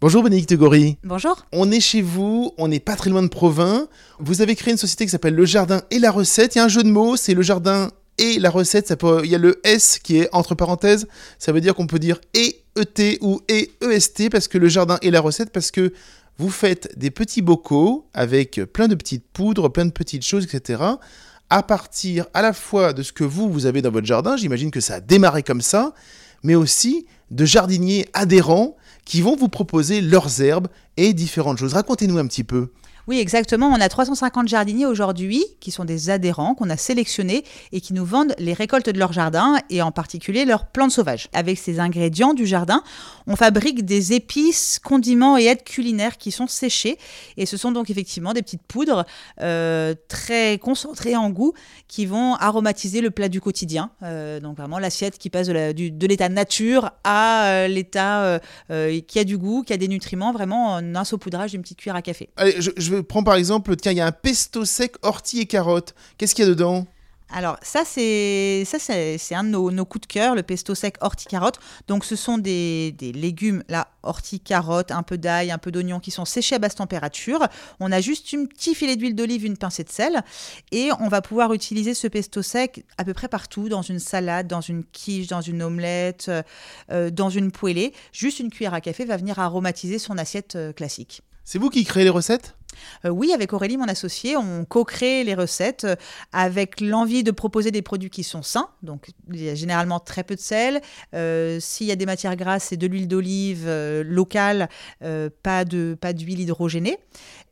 Bonjour 0.00 0.22
Bénédicte 0.22 0.54
Gory. 0.54 0.98
Bonjour. 1.04 1.46
On 1.52 1.70
est 1.70 1.80
chez 1.80 2.02
vous, 2.02 2.52
on 2.58 2.68
n'est 2.68 2.80
pas 2.80 2.96
très 2.96 3.08
loin 3.10 3.22
de 3.22 3.28
Provins. 3.28 3.88
Vous 4.18 4.42
avez 4.42 4.54
créé 4.54 4.72
une 4.72 4.78
société 4.78 5.06
qui 5.06 5.10
s'appelle 5.10 5.34
Le 5.34 5.46
Jardin 5.46 5.80
et 5.90 5.98
la 5.98 6.10
Recette. 6.10 6.54
Il 6.54 6.58
y 6.58 6.60
a 6.60 6.64
un 6.64 6.68
jeu 6.68 6.82
de 6.82 6.90
mots, 6.90 7.16
c'est 7.16 7.32
Le 7.32 7.40
Jardin 7.42 7.90
et 8.18 8.38
la 8.38 8.50
Recette. 8.50 8.86
Ça 8.88 8.96
peut- 8.96 9.22
Il 9.24 9.30
y 9.30 9.34
a 9.34 9.38
le 9.38 9.58
S 9.64 9.98
qui 9.98 10.18
est 10.18 10.28
entre 10.32 10.54
parenthèses. 10.54 11.06
Ça 11.38 11.50
veut 11.52 11.62
dire 11.62 11.74
qu'on 11.74 11.86
peut 11.86 11.98
dire 11.98 12.20
et 12.34 12.60
ET 12.78 13.18
ou 13.22 13.40
et 13.48 13.70
EST 13.80 14.28
parce 14.30 14.48
que 14.48 14.58
Le 14.58 14.68
Jardin 14.68 14.98
et 15.00 15.10
la 15.10 15.20
Recette 15.20 15.50
parce 15.50 15.70
que 15.70 15.92
vous 16.38 16.50
faites 16.50 16.96
des 16.98 17.10
petits 17.10 17.40
bocaux 17.40 18.06
avec 18.12 18.60
plein 18.74 18.88
de 18.88 18.94
petites 18.94 19.24
poudres, 19.32 19.72
plein 19.72 19.86
de 19.86 19.92
petites 19.92 20.24
choses, 20.26 20.44
etc. 20.44 20.82
À 21.48 21.62
partir 21.62 22.26
à 22.34 22.42
la 22.42 22.52
fois 22.52 22.92
de 22.92 23.02
ce 23.02 23.12
que 23.12 23.24
vous, 23.24 23.50
vous 23.50 23.64
avez 23.64 23.80
dans 23.80 23.90
votre 23.90 24.06
jardin, 24.06 24.36
j'imagine 24.36 24.70
que 24.70 24.80
ça 24.80 24.96
a 24.96 25.00
démarré 25.00 25.42
comme 25.42 25.62
ça, 25.62 25.94
mais 26.42 26.54
aussi 26.54 27.06
de 27.30 27.44
jardiniers 27.44 28.06
adhérents 28.12 28.76
qui 29.04 29.20
vont 29.20 29.36
vous 29.36 29.48
proposer 29.48 30.00
leurs 30.00 30.42
herbes 30.42 30.68
et 30.96 31.12
différentes 31.12 31.58
choses. 31.58 31.74
Racontez-nous 31.74 32.18
un 32.18 32.26
petit 32.26 32.44
peu. 32.44 32.72
Oui, 33.08 33.20
exactement. 33.20 33.68
On 33.68 33.80
a 33.80 33.88
350 33.88 34.48
jardiniers 34.48 34.86
aujourd'hui 34.86 35.44
qui 35.60 35.70
sont 35.70 35.84
des 35.84 36.10
adhérents 36.10 36.56
qu'on 36.56 36.70
a 36.70 36.76
sélectionnés 36.76 37.44
et 37.70 37.80
qui 37.80 37.94
nous 37.94 38.04
vendent 38.04 38.34
les 38.38 38.52
récoltes 38.52 38.90
de 38.90 38.98
leur 38.98 39.12
jardin 39.12 39.58
et 39.70 39.80
en 39.80 39.92
particulier 39.92 40.44
leurs 40.44 40.66
plantes 40.66 40.90
sauvages. 40.90 41.28
Avec 41.32 41.56
ces 41.56 41.78
ingrédients 41.78 42.34
du 42.34 42.46
jardin, 42.46 42.82
on 43.28 43.36
fabrique 43.36 43.84
des 43.84 44.12
épices, 44.12 44.80
condiments 44.82 45.38
et 45.38 45.44
aides 45.44 45.62
culinaires 45.62 46.18
qui 46.18 46.32
sont 46.32 46.48
séchés. 46.48 46.98
Et 47.36 47.46
ce 47.46 47.56
sont 47.56 47.70
donc 47.70 47.90
effectivement 47.90 48.32
des 48.32 48.42
petites 48.42 48.64
poudres 48.66 49.04
euh, 49.40 49.94
très 50.08 50.58
concentrées 50.58 51.14
en 51.14 51.30
goût 51.30 51.52
qui 51.86 52.06
vont 52.06 52.34
aromatiser 52.34 53.00
le 53.00 53.12
plat 53.12 53.28
du 53.28 53.40
quotidien. 53.40 53.90
Euh, 54.02 54.40
donc 54.40 54.56
vraiment 54.56 54.80
l'assiette 54.80 55.16
qui 55.16 55.30
passe 55.30 55.46
de 55.46 56.06
l'état 56.06 56.28
nature 56.28 56.90
à 57.04 57.46
euh, 57.46 57.68
l'état 57.68 58.40
qui 59.06 59.18
a 59.20 59.24
du 59.24 59.38
goût, 59.38 59.62
qui 59.62 59.72
a 59.72 59.76
des 59.76 59.86
nutriments, 59.86 60.32
vraiment 60.32 60.72
en 60.72 60.94
un 60.96 61.04
saupoudrage 61.04 61.52
d'une 61.52 61.62
petite 61.62 61.78
cuillère 61.78 61.94
à 61.94 62.02
café. 62.02 62.30
Prendre 63.02 63.24
par 63.26 63.36
exemple, 63.36 63.76
tiens, 63.76 63.92
il 63.92 63.98
y 63.98 64.00
a 64.00 64.06
un 64.06 64.12
pesto 64.12 64.64
sec, 64.64 64.94
ortie 65.02 65.40
et 65.40 65.46
carottes. 65.46 65.94
Qu'est-ce 66.18 66.34
qu'il 66.34 66.44
y 66.44 66.46
a 66.46 66.50
dedans? 66.50 66.86
Alors 67.28 67.56
ça 67.60 67.82
c'est 67.84 68.62
ça 68.66 68.78
c'est 68.78 69.18
c'est 69.18 69.34
un 69.34 69.42
de 69.42 69.48
nos, 69.48 69.72
nos 69.72 69.84
coups 69.84 70.06
de 70.06 70.12
cœur, 70.12 70.36
le 70.36 70.44
pesto 70.44 70.76
sec 70.76 70.94
ortie 71.00 71.26
carotte. 71.26 71.58
Donc 71.88 72.04
ce 72.04 72.14
sont 72.14 72.38
des, 72.38 72.92
des 72.92 73.10
légumes 73.10 73.64
là 73.68 73.88
ortie 74.04 74.38
carotte, 74.38 74.92
un 74.92 75.02
peu 75.02 75.18
d'ail, 75.18 75.50
un 75.50 75.58
peu 75.58 75.72
d'oignon 75.72 75.98
qui 75.98 76.12
sont 76.12 76.24
séchés 76.24 76.54
à 76.54 76.60
basse 76.60 76.76
température. 76.76 77.44
On 77.80 77.90
a 77.90 78.00
juste 78.00 78.32
un 78.34 78.44
petit 78.44 78.76
filet 78.76 78.94
d'huile 78.94 79.16
d'olive, 79.16 79.44
une 79.44 79.56
pincée 79.56 79.82
de 79.82 79.90
sel 79.90 80.22
et 80.70 80.90
on 81.00 81.08
va 81.08 81.20
pouvoir 81.20 81.52
utiliser 81.52 81.94
ce 81.94 82.06
pesto 82.06 82.42
sec 82.42 82.86
à 82.96 83.04
peu 83.04 83.12
près 83.12 83.26
partout 83.26 83.68
dans 83.68 83.82
une 83.82 83.98
salade, 83.98 84.46
dans 84.46 84.60
une 84.60 84.84
quiche, 84.84 85.26
dans 85.26 85.40
une 85.40 85.64
omelette, 85.64 86.26
euh, 86.28 86.42
euh, 86.92 87.10
dans 87.10 87.28
une 87.28 87.50
poêlée. 87.50 87.92
Juste 88.12 88.38
une 88.38 88.50
cuillère 88.50 88.74
à 88.74 88.80
café 88.80 89.04
va 89.04 89.16
venir 89.16 89.40
aromatiser 89.40 89.98
son 89.98 90.16
assiette 90.16 90.54
euh, 90.54 90.72
classique. 90.72 91.22
C'est 91.42 91.58
vous 91.58 91.70
qui 91.70 91.84
créez 91.84 92.04
les 92.04 92.10
recettes? 92.10 92.54
Euh, 93.04 93.10
oui, 93.10 93.32
avec 93.32 93.52
Aurélie, 93.52 93.76
mon 93.76 93.88
associé, 93.88 94.36
on 94.36 94.64
co-crée 94.64 95.24
les 95.24 95.34
recettes 95.34 95.84
euh, 95.84 95.96
avec 96.32 96.80
l'envie 96.80 97.22
de 97.22 97.30
proposer 97.30 97.70
des 97.70 97.82
produits 97.82 98.10
qui 98.10 98.24
sont 98.24 98.42
sains. 98.42 98.68
Donc, 98.82 99.08
il 99.32 99.42
y 99.42 99.48
a 99.48 99.54
généralement 99.54 100.00
très 100.00 100.24
peu 100.24 100.34
de 100.34 100.40
sel. 100.40 100.80
Euh, 101.14 101.58
S'il 101.60 101.86
y 101.86 101.92
a 101.92 101.96
des 101.96 102.06
matières 102.06 102.36
grasses, 102.36 102.64
c'est 102.64 102.76
de 102.76 102.86
l'huile 102.86 103.08
d'olive 103.08 103.68
locale, 104.02 104.68
pas 105.42 105.64
pas 106.00 106.12
d'huile 106.12 106.40
hydrogénée. 106.40 106.98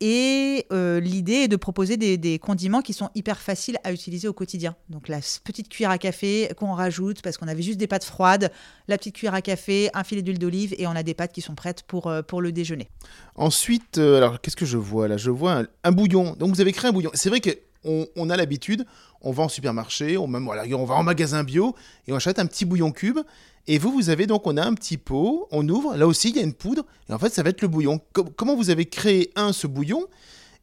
Et 0.00 0.66
l'idée 0.70 1.44
est 1.44 1.48
de 1.48 1.56
proposer 1.56 1.96
des, 1.96 2.38
condiments 2.38 2.82
qui 2.82 2.92
sont 2.92 3.10
hyper 3.14 3.40
faciles 3.40 3.78
à 3.84 3.92
utiliser 3.92 4.28
au 4.28 4.32
quotidien. 4.32 4.74
Donc, 4.88 5.08
la 5.08 5.20
petite 5.44 5.68
cuillère 5.68 5.90
à 5.90 5.98
café 5.98 6.50
qu'on 6.56 6.72
rajoute 6.72 7.22
parce 7.22 7.36
qu'on 7.36 7.48
avait 7.48 7.62
juste 7.62 7.78
des 7.78 7.86
pâtes 7.86 8.04
froides, 8.04 8.50
la 8.88 8.98
petite 8.98 9.14
cuillère 9.14 9.34
à 9.34 9.42
café, 9.42 9.90
un 9.94 10.04
filet 10.04 10.22
d'huile 10.22 10.38
d'olive 10.38 10.74
et 10.78 10.86
on 10.86 10.96
a 10.96 11.02
des 11.02 11.14
pâtes 11.14 11.32
qui 11.32 11.40
sont 11.40 11.54
prêtes 11.54 11.82
pour, 11.82 12.12
pour 12.26 12.42
le 12.42 12.52
déjeuner. 12.52 12.88
Ensuite, 13.34 13.98
alors 13.98 14.40
qu'est-ce 14.40 14.56
que 14.56 14.66
je 14.66 14.78
vois 14.78 15.08
Je 15.16 15.30
vois 15.30 15.64
un, 15.84 15.92
bouillon. 15.92 16.34
Donc 16.38 16.54
vous 16.54 16.60
avez 16.60 16.72
créé 16.72 16.88
un 16.88 16.92
bouillon. 16.92 17.10
C'est 17.14 17.28
vrai 17.28 17.40
qu'on 17.40 18.06
on 18.16 18.30
a 18.30 18.36
l'habitude, 18.36 18.84
on 19.20 19.32
va 19.32 19.44
en 19.44 19.48
supermarché, 19.48 20.16
on, 20.16 20.26
va 20.28 20.94
en 20.94 21.02
magasin 21.02 21.44
bio 21.44 21.74
et 22.06 22.12
on 22.12 22.16
achète 22.16 22.38
un 22.38 22.46
petit 22.46 22.64
bouillon 22.64 22.92
cube. 22.92 23.18
Et 23.68 23.78
vous, 23.78 23.92
vous 23.92 24.10
avez 24.10 24.26
donc, 24.26 24.46
on 24.46 24.56
a 24.56 24.64
un 24.64 24.74
petit 24.74 24.96
pot, 24.96 25.46
on 25.52 25.68
ouvre, 25.68 25.96
là 25.96 26.06
aussi 26.08 26.30
il 26.30 26.36
y 26.36 26.40
a 26.40 26.42
une 26.42 26.52
poudre, 26.52 26.84
et 27.08 27.12
en 27.12 27.18
fait 27.20 27.32
ça 27.32 27.44
va 27.44 27.50
être 27.50 27.62
le 27.62 27.68
bouillon. 27.68 28.00
Com- 28.12 28.28
comment 28.34 28.56
vous 28.56 28.70
avez 28.70 28.86
créé, 28.86 29.30
un, 29.36 29.52
ce 29.52 29.68
bouillon, 29.68 30.08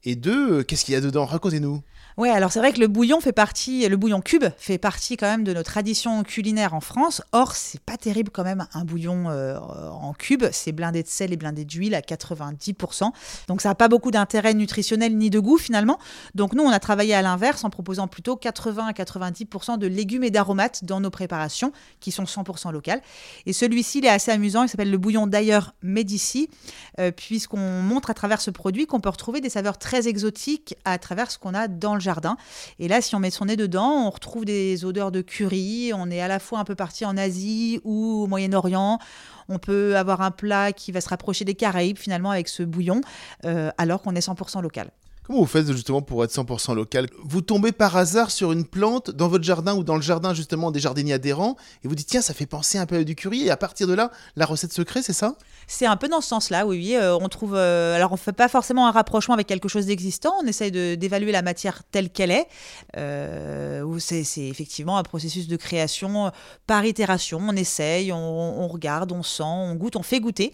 et 0.03 0.15
deux, 0.15 0.59
euh, 0.59 0.63
qu'est-ce 0.63 0.83
qu'il 0.83 0.93
y 0.93 0.97
a 0.97 1.01
dedans? 1.01 1.25
Racontez-nous. 1.25 1.81
Ouais, 2.19 2.31
alors 2.31 2.51
c'est 2.51 2.59
vrai 2.59 2.73
que 2.73 2.81
le 2.81 2.89
bouillon 2.89 3.21
fait 3.21 3.31
partie, 3.31 3.87
le 3.87 3.95
bouillon 3.95 4.19
cube 4.19 4.43
fait 4.57 4.77
partie 4.77 5.15
quand 5.15 5.25
même 5.25 5.45
de 5.45 5.53
nos 5.53 5.63
traditions 5.63 6.21
culinaires 6.23 6.73
en 6.73 6.81
France. 6.81 7.21
Or, 7.31 7.55
c'est 7.55 7.79
pas 7.79 7.95
terrible 7.95 8.29
quand 8.29 8.43
même 8.43 8.67
un 8.73 8.83
bouillon 8.83 9.29
euh, 9.29 9.57
en 9.57 10.11
cube. 10.11 10.43
C'est 10.51 10.73
blindé 10.73 11.01
de 11.01 11.07
sel 11.07 11.31
et 11.31 11.37
blindé 11.37 11.63
d'huile 11.63 11.95
à 11.95 12.01
90%. 12.01 13.13
Donc 13.47 13.61
ça 13.61 13.69
n'a 13.69 13.75
pas 13.75 13.87
beaucoup 13.87 14.11
d'intérêt 14.11 14.53
nutritionnel 14.53 15.15
ni 15.15 15.29
de 15.29 15.39
goût 15.39 15.57
finalement. 15.57 15.97
Donc 16.35 16.55
nous, 16.55 16.63
on 16.63 16.71
a 16.71 16.79
travaillé 16.81 17.13
à 17.13 17.21
l'inverse 17.21 17.63
en 17.63 17.69
proposant 17.69 18.09
plutôt 18.09 18.35
80 18.35 18.87
à 18.87 18.91
90% 18.91 19.77
de 19.77 19.87
légumes 19.87 20.25
et 20.25 20.29
d'aromates 20.29 20.83
dans 20.83 20.99
nos 20.99 21.11
préparations 21.11 21.71
qui 22.01 22.11
sont 22.11 22.25
100% 22.25 22.73
locales. 22.73 23.01
Et 23.45 23.53
celui-ci, 23.53 23.99
il 23.99 24.05
est 24.05 24.09
assez 24.09 24.31
amusant. 24.31 24.63
Il 24.63 24.67
s'appelle 24.67 24.91
le 24.91 24.97
bouillon 24.97 25.25
d'ailleurs 25.25 25.73
Médici, 25.83 26.49
euh, 26.99 27.11
puisqu'on 27.11 27.81
montre 27.81 28.09
à 28.09 28.13
travers 28.13 28.41
ce 28.41 28.51
produit 28.51 28.87
qu'on 28.87 28.99
peut 28.99 29.07
retrouver 29.07 29.39
des 29.39 29.49
saveurs 29.49 29.77
très 29.77 30.09
exotiques 30.09 30.75
à 30.83 30.97
travers 30.97 31.31
ce 31.31 31.37
qu'on 31.37 31.53
a 31.53 31.69
dans 31.69 31.93
le 31.93 32.01
jardin. 32.01 32.08
Et 32.79 32.87
là, 32.87 33.01
si 33.01 33.15
on 33.15 33.19
met 33.19 33.29
son 33.29 33.45
nez 33.45 33.55
dedans, 33.55 34.07
on 34.07 34.09
retrouve 34.09 34.45
des 34.45 34.85
odeurs 34.85 35.11
de 35.11 35.21
curry. 35.21 35.91
On 35.93 36.09
est 36.09 36.21
à 36.21 36.27
la 36.27 36.39
fois 36.39 36.59
un 36.59 36.63
peu 36.63 36.75
parti 36.75 37.05
en 37.05 37.17
Asie 37.17 37.79
ou 37.83 38.23
au 38.23 38.27
Moyen-Orient. 38.27 38.99
On 39.47 39.59
peut 39.59 39.97
avoir 39.97 40.21
un 40.21 40.31
plat 40.31 40.71
qui 40.71 40.91
va 40.91 41.01
se 41.01 41.09
rapprocher 41.09 41.45
des 41.45 41.55
Caraïbes 41.55 41.97
finalement 41.97 42.31
avec 42.31 42.47
ce 42.47 42.63
bouillon, 42.63 43.01
euh, 43.45 43.71
alors 43.77 44.01
qu'on 44.01 44.15
est 44.15 44.25
100% 44.25 44.61
local. 44.61 44.91
Comment 45.29 45.41
vous 45.41 45.45
faites 45.45 45.71
justement 45.71 46.01
pour 46.01 46.23
être 46.23 46.31
100% 46.31 46.73
local? 46.73 47.05
Vous 47.23 47.41
tombez 47.41 47.71
par 47.71 47.95
hasard 47.95 48.31
sur 48.31 48.51
une 48.51 48.65
plante 48.65 49.11
dans 49.11 49.27
votre 49.27 49.43
jardin 49.43 49.75
ou 49.75 49.83
dans 49.83 49.95
le 49.95 50.01
jardin 50.01 50.33
justement 50.33 50.71
des 50.71 50.79
jardiniers 50.79 51.13
adhérents 51.13 51.55
et 51.83 51.87
vous 51.87 51.93
dites 51.93 52.07
tiens 52.07 52.21
ça 52.21 52.33
fait 52.33 52.47
penser 52.47 52.79
un 52.79 52.87
peu 52.87 52.95
à 52.95 53.03
du 53.03 53.13
curry 53.13 53.43
et 53.43 53.51
à 53.51 53.55
partir 53.55 53.85
de 53.85 53.93
là 53.93 54.09
la 54.35 54.47
recette 54.47 54.73
se 54.73 54.81
crée 54.81 55.03
c'est 55.03 55.13
ça? 55.13 55.35
C'est 55.67 55.85
un 55.85 55.97
peu 55.97 56.07
dans 56.07 56.19
ce 56.21 56.29
sens-là, 56.29 56.65
oui. 56.65 56.77
oui. 56.79 56.95
Euh, 56.95 57.15
on 57.15 57.29
trouve. 57.29 57.53
euh, 57.53 57.95
alors, 57.95 58.11
on 58.11 58.17
fait 58.17 58.33
pas 58.33 58.47
forcément 58.47 58.87
un 58.87 58.91
rapprochement 58.91 59.35
avec 59.35 59.45
quelque 59.45 59.69
chose 59.69 59.85
d'existant. 59.85 60.33
On 60.41 60.47
essaye 60.47 60.71
d'évaluer 60.71 61.31
la 61.31 61.43
matière 61.43 61.83
telle 61.91 62.09
qu'elle 62.09 62.31
est. 62.31 62.47
Euh, 62.97 63.85
c'est 63.99 64.47
effectivement 64.47 64.97
un 64.97 65.03
processus 65.03 65.47
de 65.47 65.55
création 65.57 66.25
euh, 66.25 66.29
par 66.65 66.85
itération. 66.85 67.39
On 67.47 67.55
essaye, 67.55 68.11
on, 68.11 68.63
on 68.63 68.67
regarde, 68.67 69.11
on 69.11 69.21
sent, 69.21 69.43
on 69.43 69.75
goûte, 69.75 69.95
on 69.95 70.01
fait 70.01 70.19
goûter. 70.19 70.53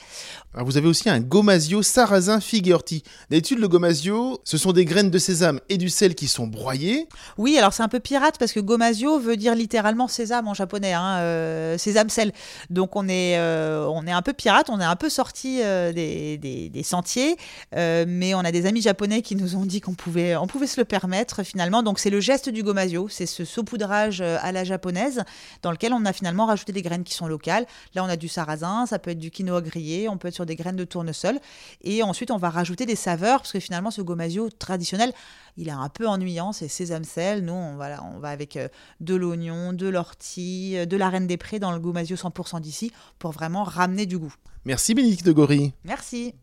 Alors 0.54 0.66
vous 0.66 0.76
avez 0.76 0.88
aussi 0.88 1.10
un 1.10 1.22
gomasio 1.22 1.82
sarrasin 1.82 2.42
figue 2.42 2.68
et 2.68 2.74
ortie. 2.74 3.04
D'habitude 3.30 3.60
le 3.60 3.70
gomasio 3.70 4.42
ce 4.44 4.58
sont 4.58 4.65
des 4.74 4.86
graines 4.86 5.10
de 5.10 5.18
sésame 5.18 5.60
et 5.70 5.78
du 5.78 5.90
sel 5.90 6.16
qui 6.16 6.28
sont 6.28 6.48
broyées. 6.48 7.08
Oui, 7.38 7.58
alors 7.58 7.74
c'est 7.74 7.84
un 7.84 7.88
peu 7.88 8.00
pirate 8.00 8.36
parce 8.40 8.52
que 8.52 8.60
gomasio 8.60 9.20
veut 9.20 9.38
dire 9.38 9.56
littéralement 9.56 10.08
sésame 10.08 10.48
en 10.48 10.54
japonais, 10.54 10.94
hein, 10.94 11.18
euh, 11.20 11.78
sésame 11.78 12.10
sel. 12.10 12.32
Donc 12.70 12.96
on 12.96 13.08
est, 13.08 13.38
euh, 13.38 13.86
on 13.88 14.06
est 14.08 14.12
un 14.12 14.22
peu 14.22 14.34
pirate, 14.34 14.70
on 14.70 14.80
est 14.80 14.86
un 14.86 14.96
peu 14.96 15.10
sorti 15.10 15.62
euh, 15.64 15.92
des, 15.92 16.38
des- 16.38 16.84
sentiers, 16.84 17.36
mais 17.74 18.36
on 18.36 18.40
a 18.40 18.52
des 18.52 18.66
amis 18.68 18.82
japonais 18.82 19.22
qui 19.22 19.36
nous 19.36 19.56
ont 19.56 19.66
dit 19.66 19.82
qu'on 19.82 19.96
pouvait, 19.96 20.36
on 20.36 20.46
pouvait 20.46 20.68
se 20.68 20.80
le 20.80 20.86
permettre 20.86 21.44
finalement. 21.44 21.82
Donc 21.82 22.00
c'est 22.00 22.12
le 22.12 22.20
geste 22.20 22.50
du 22.50 22.62
gomasio, 22.62 23.08
c'est 23.10 23.26
ce 23.26 23.44
saupoudrage 23.44 24.22
à 24.22 24.52
la 24.52 24.64
japonaise 24.64 25.24
dans 25.64 25.72
lequel 25.72 25.94
on 25.94 26.06
a 26.06 26.14
finalement 26.14 26.46
rajouté 26.46 26.74
des 26.74 26.82
graines 26.84 27.04
qui 27.04 27.14
sont 27.16 27.28
locales. 27.28 27.66
Là 27.96 28.04
on 28.04 28.08
a 28.08 28.18
du 28.18 28.28
sarrasin, 28.28 28.86
ça 28.86 29.00
peut 29.00 29.12
être 29.12 29.20
du 29.20 29.32
quinoa 29.32 29.62
grillé, 29.62 30.08
on 30.10 30.18
peut 30.18 30.28
être 30.28 30.36
sur 30.36 30.46
des 30.46 30.56
graines 30.56 30.76
de 30.76 30.84
tournesol, 30.86 31.40
et 31.84 32.04
ensuite 32.04 32.30
on 32.30 32.38
va 32.38 32.50
rajouter 32.50 32.86
des 32.86 32.96
saveurs 32.96 33.40
parce 33.40 33.52
que 33.52 33.60
finalement 33.60 33.90
ce 33.92 34.02
gomasio 34.02 34.45
traditionnel 34.50 35.14
il 35.58 35.68
est 35.70 35.72
un 35.72 35.90
peu 35.90 36.08
ennuyant, 36.08 36.52
c'est 36.52 36.68
sésame 36.68 37.04
sel. 37.04 37.44
Nous, 37.46 37.54
on, 37.54 37.76
voilà, 37.76 38.04
on 38.04 38.20
va 38.20 38.30
avec 38.30 38.58
euh, 38.58 38.68
de 39.00 39.16
l'oignon, 39.16 39.74
de 39.74 39.88
l'ortie, 39.88 40.78
euh, 40.78 40.86
de 40.86 40.98
la 40.98 41.10
reine 41.10 41.28
des 41.28 41.38
prés 41.38 41.60
dans 41.60 41.72
le 41.72 41.80
gomasio 41.80 42.16
100% 42.16 42.60
d'ici 42.62 42.92
pour 43.20 43.32
vraiment 43.32 43.64
ramener 43.64 44.06
du 44.06 44.18
goût. 44.18 44.34
Merci 44.66 44.94
Bénédicte 44.94 45.26
de 45.26 45.32
Gory. 45.32 45.74
Merci. 45.84 46.34